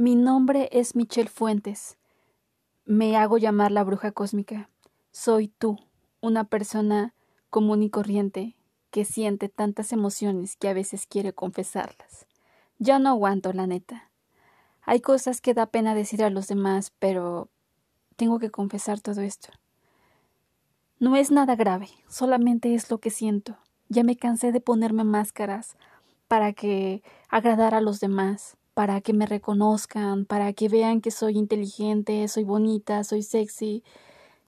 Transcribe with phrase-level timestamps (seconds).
[0.00, 1.98] Mi nombre es Michelle Fuentes.
[2.86, 4.70] Me hago llamar la bruja cósmica.
[5.10, 5.78] Soy tú,
[6.22, 7.12] una persona
[7.50, 8.56] común y corriente
[8.90, 12.26] que siente tantas emociones que a veces quiere confesarlas.
[12.78, 14.10] Ya no aguanto, la neta.
[14.80, 17.50] Hay cosas que da pena decir a los demás, pero
[18.16, 19.50] tengo que confesar todo esto.
[20.98, 23.58] No es nada grave, solamente es lo que siento.
[23.90, 25.76] Ya me cansé de ponerme máscaras
[26.26, 31.36] para que agradar a los demás, para que me reconozcan, para que vean que soy
[31.38, 33.82] inteligente, soy bonita, soy sexy.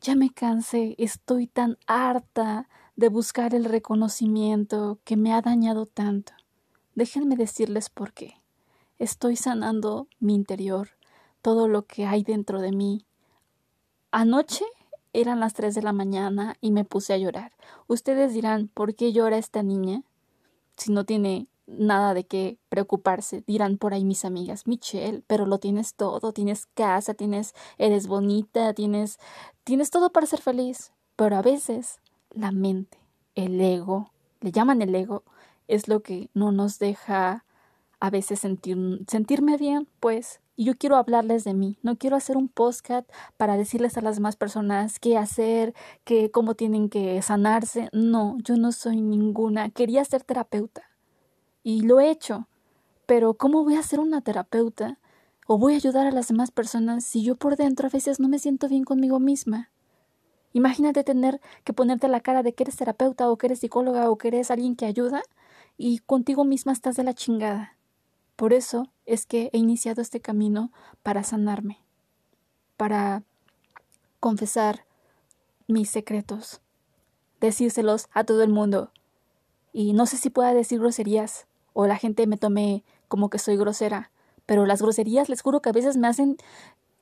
[0.00, 6.32] Ya me cansé, estoy tan harta de buscar el reconocimiento que me ha dañado tanto.
[6.94, 8.34] Déjenme decirles por qué.
[8.98, 10.90] Estoy sanando mi interior,
[11.40, 13.04] todo lo que hay dentro de mí.
[14.10, 14.64] Anoche
[15.12, 17.52] eran las tres de la mañana y me puse a llorar.
[17.86, 20.02] Ustedes dirán, ¿por qué llora esta niña?
[20.76, 25.58] Si no tiene nada de qué preocuparse, dirán por ahí mis amigas, Michelle, pero lo
[25.58, 29.18] tienes todo, tienes casa, tienes, eres bonita, tienes,
[29.64, 32.98] tienes todo para ser feliz, pero a veces la mente,
[33.34, 34.10] el ego,
[34.40, 35.24] le llaman el ego,
[35.68, 37.44] es lo que no nos deja
[38.00, 42.36] a veces sentir, sentirme bien, pues, y yo quiero hablarles de mí, no quiero hacer
[42.36, 47.88] un postcat para decirles a las demás personas qué hacer, qué, cómo tienen que sanarse,
[47.92, 50.82] no, yo no soy ninguna, quería ser terapeuta,
[51.62, 52.48] y lo he hecho,
[53.06, 54.98] pero ¿cómo voy a ser una terapeuta?
[55.46, 58.28] ¿O voy a ayudar a las demás personas si yo por dentro a veces no
[58.28, 59.70] me siento bien conmigo misma?
[60.52, 64.18] Imagínate tener que ponerte la cara de que eres terapeuta o que eres psicóloga o
[64.18, 65.22] que eres alguien que ayuda
[65.76, 67.76] y contigo misma estás de la chingada.
[68.36, 71.78] Por eso es que he iniciado este camino para sanarme,
[72.76, 73.22] para
[74.20, 74.84] confesar
[75.68, 76.60] mis secretos,
[77.40, 78.90] decírselos a todo el mundo.
[79.72, 83.56] Y no sé si pueda decir groserías o la gente me tome como que soy
[83.56, 84.10] grosera,
[84.46, 86.36] pero las groserías les juro que a veces me hacen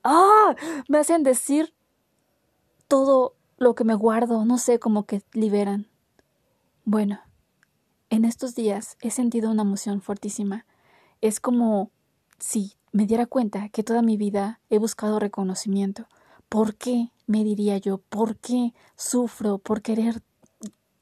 [0.04, 0.54] ¡ah!
[0.88, 1.74] me hacen decir
[2.88, 5.86] todo lo que me guardo, no sé, como que liberan.
[6.84, 7.20] Bueno,
[8.08, 10.66] en estos días he sentido una emoción fortísima.
[11.20, 11.90] Es como
[12.38, 16.06] si me diera cuenta que toda mi vida he buscado reconocimiento.
[16.48, 17.12] ¿Por qué?
[17.30, 20.20] me diría yo, ¿por qué sufro por querer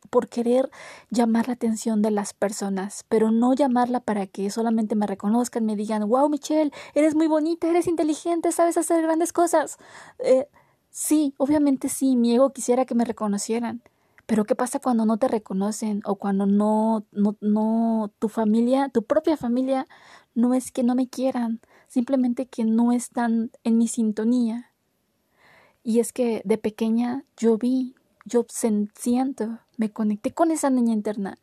[0.09, 0.71] por querer
[1.11, 5.77] llamar la atención de las personas, pero no llamarla para que solamente me reconozcan, me
[5.77, 9.79] digan, wow, Michelle, eres muy bonita, eres inteligente, sabes hacer grandes cosas.
[10.19, 10.49] Eh,
[10.91, 13.83] Sí, obviamente sí, mi ego quisiera que me reconocieran.
[14.27, 19.05] Pero ¿qué pasa cuando no te reconocen o cuando no, no, no, tu familia, tu
[19.05, 19.87] propia familia,
[20.35, 24.73] no es que no me quieran, simplemente que no están en mi sintonía?
[25.83, 27.95] Y es que de pequeña yo vi,
[28.25, 31.39] yo siento, me conecté con esa niña interna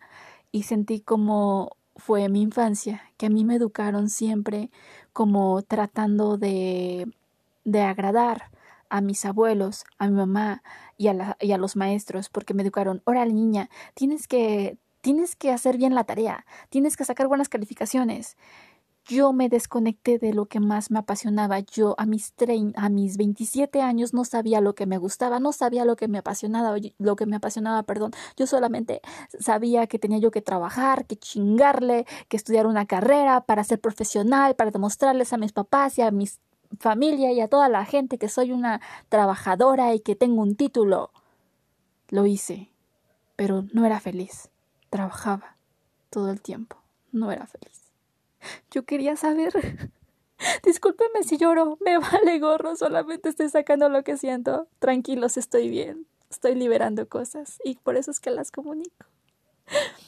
[0.51, 4.69] y sentí como fue mi infancia, que a mí me educaron siempre
[5.13, 7.07] como tratando de,
[7.63, 8.51] de agradar,
[8.90, 10.63] a mis abuelos, a mi mamá
[10.97, 15.52] y a, y a los maestros, porque me educaron, órale niña, tienes que, tienes que
[15.52, 18.38] hacer bien la tarea, tienes que sacar buenas calificaciones.
[19.07, 21.59] Yo me desconecté de lo que más me apasionaba.
[21.59, 22.33] Yo a mis,
[22.75, 26.17] a mis 27 años no sabía lo que me gustaba, no sabía lo que me
[26.17, 28.11] apasionaba, lo que me apasionaba, perdón.
[28.35, 29.01] Yo solamente
[29.39, 34.55] sabía que tenía yo que trabajar, que chingarle, que estudiar una carrera para ser profesional,
[34.55, 36.39] para demostrarles a mis papás y a mis
[36.79, 41.11] familia y a toda la gente que soy una trabajadora y que tengo un título.
[42.09, 42.72] Lo hice,
[43.35, 44.49] pero no era feliz.
[44.89, 45.57] Trabajaba
[46.09, 46.77] todo el tiempo.
[47.11, 47.84] No era feliz.
[48.72, 49.53] Yo quería saber.
[50.63, 51.78] Discúlpeme si lloro.
[51.81, 52.75] Me vale gorro.
[52.75, 54.67] Solamente estoy sacando lo que siento.
[54.79, 56.07] Tranquilos, estoy bien.
[56.29, 59.05] Estoy liberando cosas y por eso es que las comunico.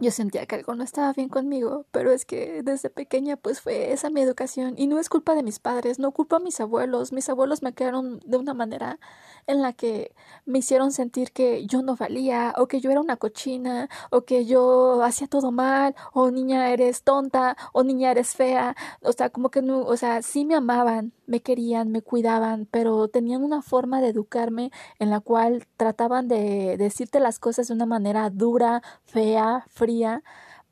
[0.00, 3.92] Yo sentía que algo no estaba bien conmigo, pero es que desde pequeña pues fue
[3.92, 7.12] esa mi educación y no es culpa de mis padres, no culpa a mis abuelos,
[7.12, 9.00] mis abuelos me crearon de una manera
[9.48, 10.14] en la que
[10.48, 14.46] me hicieron sentir que yo no valía o que yo era una cochina o que
[14.46, 19.50] yo hacía todo mal o niña eres tonta o niña eres fea, o sea, como
[19.50, 24.00] que no, o sea, sí me amaban, me querían, me cuidaban, pero tenían una forma
[24.00, 29.64] de educarme en la cual trataban de decirte las cosas de una manera dura, fea,
[29.68, 30.22] fría,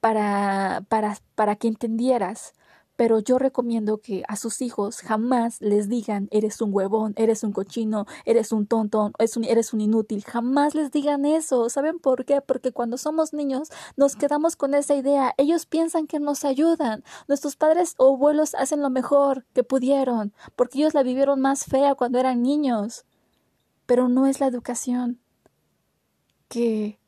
[0.00, 2.54] para, para, para que entendieras.
[2.96, 7.52] Pero yo recomiendo que a sus hijos jamás les digan eres un huevón, eres un
[7.52, 10.24] cochino, eres un tonto, eres un, eres un inútil.
[10.24, 11.68] Jamás les digan eso.
[11.68, 12.40] ¿Saben por qué?
[12.40, 15.34] Porque cuando somos niños nos quedamos con esa idea.
[15.36, 17.04] Ellos piensan que nos ayudan.
[17.28, 21.94] Nuestros padres o abuelos hacen lo mejor que pudieron, porque ellos la vivieron más fea
[21.94, 23.04] cuando eran niños.
[23.86, 25.20] Pero no es la educación
[26.48, 26.98] que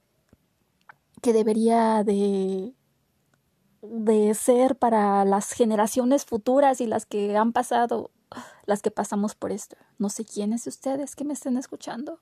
[1.20, 2.75] que debería de
[3.90, 8.11] de ser para las generaciones futuras y las que han pasado,
[8.67, 9.76] las que pasamos por esto.
[9.99, 12.20] No sé quiénes de ustedes que me estén escuchando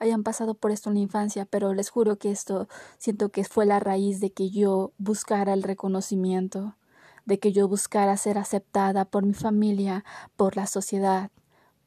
[0.00, 2.68] hayan pasado por esto en la infancia, pero les juro que esto
[2.98, 6.74] siento que fue la raíz de que yo buscara el reconocimiento,
[7.26, 10.04] de que yo buscara ser aceptada por mi familia,
[10.36, 11.30] por la sociedad,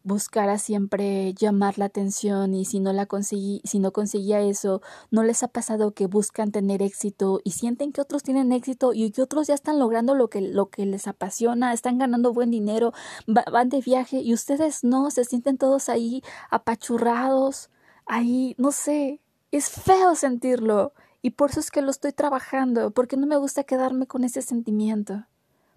[0.03, 5.23] buscara siempre llamar la atención y si no la conseguí, si no conseguía eso, no
[5.23, 9.21] les ha pasado que buscan tener éxito y sienten que otros tienen éxito y que
[9.21, 12.93] otros ya están logrando lo que, lo que les apasiona, están ganando buen dinero,
[13.27, 17.69] van de viaje y ustedes no, se sienten todos ahí apachurrados,
[18.05, 19.21] ahí, no sé,
[19.51, 23.63] es feo sentirlo y por eso es que lo estoy trabajando, porque no me gusta
[23.63, 25.25] quedarme con ese sentimiento,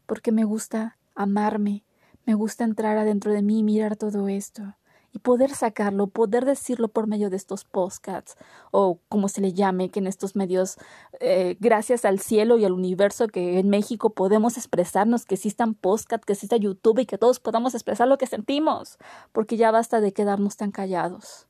[0.06, 1.84] porque me gusta amarme,
[2.26, 4.74] me gusta entrar adentro de mí y mirar todo esto
[5.16, 8.36] y poder sacarlo, poder decirlo por medio de estos postcats
[8.70, 10.76] o como se le llame, que en estos medios,
[11.20, 16.26] eh, gracias al cielo y al universo que en México podemos expresarnos, que existan postcats,
[16.26, 18.98] que exista YouTube y que todos podamos expresar lo que sentimos,
[19.32, 21.46] porque ya basta de quedarnos tan callados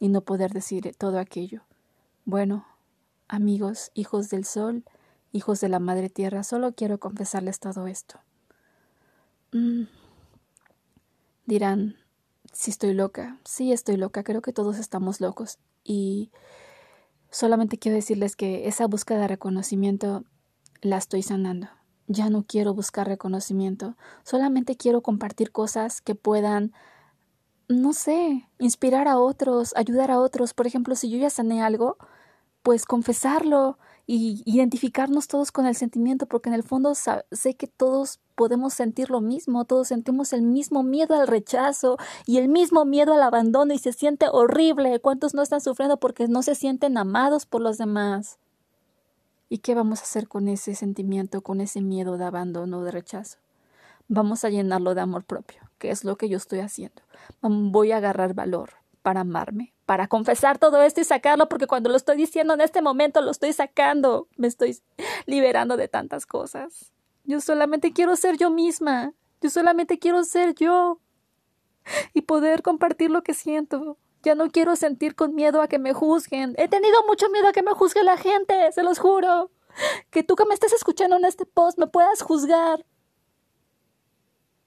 [0.00, 1.64] y no poder decir todo aquello.
[2.24, 2.64] Bueno,
[3.28, 4.84] amigos, hijos del sol,
[5.32, 8.20] hijos de la Madre Tierra, solo quiero confesarles todo esto.
[9.52, 9.82] Mm.
[11.52, 11.96] Dirán,
[12.54, 15.58] si estoy loca, sí estoy loca, creo que todos estamos locos.
[15.84, 16.30] Y
[17.30, 20.24] solamente quiero decirles que esa búsqueda de reconocimiento
[20.80, 21.68] la estoy sanando.
[22.06, 26.72] Ya no quiero buscar reconocimiento, solamente quiero compartir cosas que puedan,
[27.68, 30.54] no sé, inspirar a otros, ayudar a otros.
[30.54, 31.98] Por ejemplo, si yo ya sané algo,
[32.62, 38.20] pues confesarlo y identificarnos todos con el sentimiento, porque en el fondo sé que todos
[38.34, 41.96] podemos sentir lo mismo, todos sentimos el mismo miedo al rechazo
[42.26, 44.98] y el mismo miedo al abandono y se siente horrible.
[45.00, 48.38] ¿Cuántos no están sufriendo porque no se sienten amados por los demás?
[49.48, 53.38] ¿Y qué vamos a hacer con ese sentimiento, con ese miedo de abandono, de rechazo?
[54.08, 57.02] Vamos a llenarlo de amor propio, que es lo que yo estoy haciendo.
[57.40, 61.96] Voy a agarrar valor para amarme, para confesar todo esto y sacarlo, porque cuando lo
[61.96, 64.78] estoy diciendo en este momento lo estoy sacando, me estoy
[65.26, 66.92] liberando de tantas cosas.
[67.24, 71.00] Yo solamente quiero ser yo misma, yo solamente quiero ser yo
[72.14, 73.98] y poder compartir lo que siento.
[74.22, 76.54] Ya no quiero sentir con miedo a que me juzguen.
[76.56, 79.50] He tenido mucho miedo a que me juzgue la gente, se los juro.
[80.10, 82.86] Que tú que me estés escuchando en este post me puedas juzgar.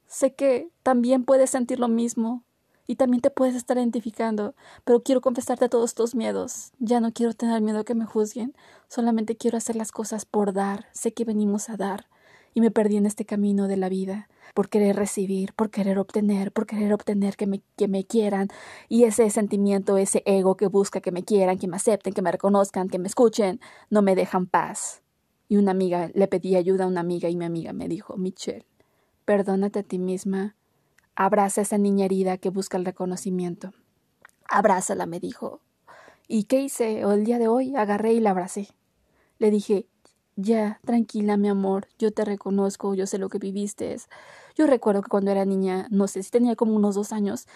[0.07, 2.43] Sé que también puedes sentir lo mismo
[2.87, 6.71] y también te puedes estar identificando, pero quiero confesarte todos estos miedos.
[6.79, 8.55] Ya no quiero tener miedo a que me juzguen,
[8.87, 10.87] solamente quiero hacer las cosas por dar.
[10.91, 12.07] Sé que venimos a dar
[12.53, 16.51] y me perdí en este camino de la vida por querer recibir, por querer obtener,
[16.51, 18.47] por querer obtener que me, que me quieran
[18.87, 22.31] y ese sentimiento, ese ego que busca que me quieran, que me acepten, que me
[22.31, 23.59] reconozcan, que me escuchen,
[23.89, 25.01] no me dejan paz.
[25.49, 28.65] Y una amiga le pedí ayuda a una amiga y mi amiga me dijo, Michelle,
[29.25, 30.55] perdónate a ti misma
[31.15, 33.71] Abraza a esa niña herida que busca el reconocimiento.
[34.49, 35.61] Abrázala, me dijo.
[36.27, 37.01] ¿Y qué hice?
[37.01, 38.69] El día de hoy agarré y la abracé.
[39.37, 39.87] Le dije,
[40.35, 43.95] ya, tranquila, mi amor, yo te reconozco, yo sé lo que viviste.
[44.55, 47.47] Yo recuerdo que cuando era niña, no sé si tenía como unos dos años,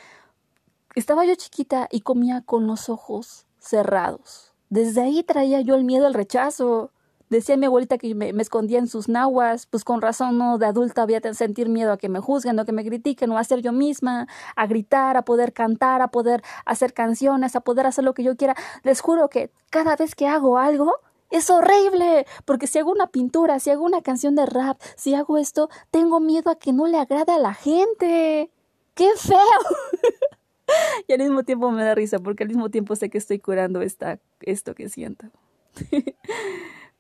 [0.95, 4.53] estaba yo chiquita y comía con los ojos cerrados.
[4.69, 6.91] Desde ahí traía yo el miedo al rechazo.
[7.29, 11.03] Decía mi abuelita que me, escondía en sus nahuas, pues con razón no de adulta
[11.03, 13.61] había que sentir miedo a que me juzguen o que me critiquen o a ser
[13.61, 18.15] yo misma, a gritar, a poder cantar, a poder hacer canciones, a poder hacer lo
[18.15, 18.55] que yo quiera.
[18.81, 20.95] Les juro que cada vez que hago algo,
[21.29, 25.37] es horrible, porque si hago una pintura, si hago una canción de rap, si hago
[25.37, 28.49] esto, tengo miedo a que no le agrade a la gente.
[28.95, 29.37] ¡Qué feo!
[31.07, 33.81] y al mismo tiempo me da risa, porque al mismo tiempo sé que estoy curando
[33.81, 35.27] esta, esto que siento.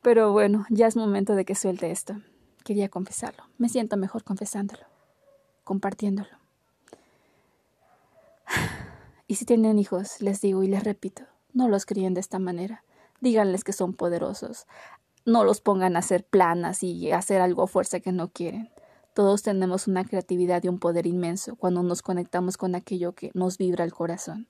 [0.01, 2.15] Pero bueno, ya es momento de que suelte esto.
[2.63, 3.43] Quería confesarlo.
[3.57, 4.85] Me siento mejor confesándolo,
[5.63, 6.29] compartiéndolo.
[9.27, 11.21] Y si tienen hijos, les digo y les repito,
[11.53, 12.83] no los críen de esta manera.
[13.21, 14.65] Díganles que son poderosos.
[15.23, 18.71] No los pongan a hacer planas y hacer algo a fuerza que no quieren.
[19.13, 23.59] Todos tenemos una creatividad y un poder inmenso cuando nos conectamos con aquello que nos
[23.59, 24.47] vibra el corazón.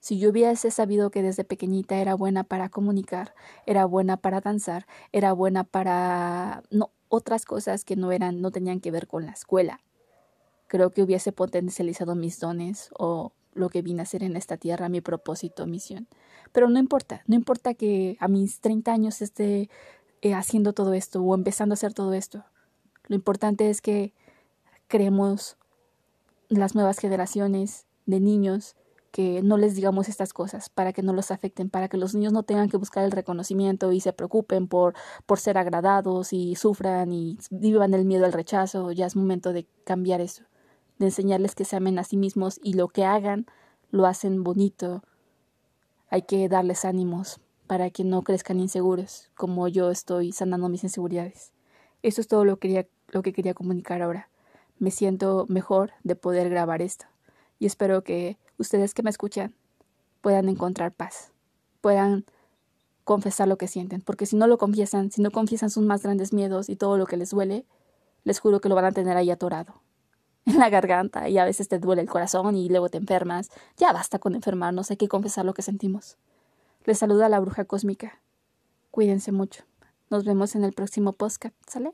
[0.00, 3.34] Si yo hubiese sabido que desde pequeñita era buena para comunicar,
[3.66, 8.80] era buena para danzar, era buena para no otras cosas que no eran no tenían
[8.80, 9.80] que ver con la escuela.
[10.66, 14.88] Creo que hubiese potencializado mis dones o lo que vine a hacer en esta tierra,
[14.88, 16.06] mi propósito, misión.
[16.52, 19.68] Pero no importa, no importa que a mis 30 años esté
[20.22, 22.44] eh, haciendo todo esto o empezando a hacer todo esto.
[23.06, 24.12] Lo importante es que
[24.86, 25.56] creemos
[26.48, 28.76] las nuevas generaciones de niños
[29.10, 32.32] que no les digamos estas cosas para que no los afecten, para que los niños
[32.32, 34.94] no tengan que buscar el reconocimiento y se preocupen por,
[35.26, 38.92] por ser agradados y sufran y vivan el miedo al rechazo.
[38.92, 40.44] Ya es momento de cambiar eso,
[40.98, 43.46] de enseñarles que se amen a sí mismos y lo que hagan
[43.90, 45.02] lo hacen bonito.
[46.10, 51.52] Hay que darles ánimos para que no crezcan inseguros, como yo estoy sanando mis inseguridades.
[52.02, 54.30] Eso es todo lo que quería, lo que quería comunicar ahora.
[54.78, 57.06] Me siento mejor de poder grabar esto
[57.58, 59.54] y espero que ustedes que me escuchan
[60.20, 61.32] puedan encontrar paz,
[61.80, 62.24] puedan
[63.04, 66.32] confesar lo que sienten, porque si no lo confiesan, si no confiesan sus más grandes
[66.32, 67.64] miedos y todo lo que les duele,
[68.24, 69.80] les juro que lo van a tener ahí atorado
[70.44, 73.50] en la garganta y a veces te duele el corazón y luego te enfermas.
[73.76, 76.18] Ya basta con enfermarnos, hay que confesar lo que sentimos.
[76.84, 78.20] Les saluda la bruja cósmica.
[78.90, 79.64] Cuídense mucho.
[80.10, 81.92] Nos vemos en el próximo podcast, ¿sale?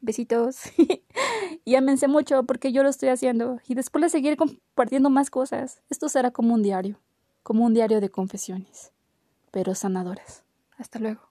[0.00, 0.60] Besitos.
[1.64, 3.58] y ámense mucho porque yo lo estoy haciendo.
[3.66, 5.82] Y después de seguir compartiendo más cosas.
[5.90, 7.00] Esto será como un diario.
[7.42, 8.92] Como un diario de confesiones.
[9.50, 10.44] Pero sanadoras.
[10.76, 11.27] Hasta luego.